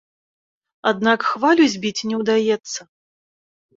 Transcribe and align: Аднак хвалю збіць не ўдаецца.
Аднак 0.93 1.27
хвалю 1.33 1.65
збіць 1.73 2.05
не 2.13 2.23
ўдаецца. 2.23 2.79